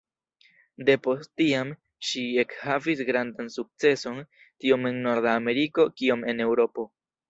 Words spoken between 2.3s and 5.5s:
ekhavis grandan sukceson, tiom en Norda